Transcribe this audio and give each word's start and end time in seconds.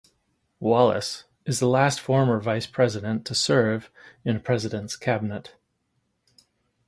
Wallace 0.59 1.25
is 1.45 1.59
the 1.59 1.67
last 1.67 1.99
former 1.99 2.39
vice 2.39 2.65
president 2.65 3.23
to 3.27 3.35
serve 3.35 3.91
in 4.25 4.35
a 4.37 4.39
president's 4.39 4.95
cabinet. 4.95 5.53